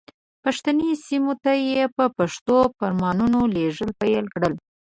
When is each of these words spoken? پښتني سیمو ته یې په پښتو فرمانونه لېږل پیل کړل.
پښتني 0.43 0.91
سیمو 1.05 1.33
ته 1.43 1.51
یې 1.69 1.83
په 1.97 2.05
پښتو 2.17 2.57
فرمانونه 2.77 3.39
لېږل 3.55 3.89
پیل 4.01 4.25
کړل. 4.33 4.53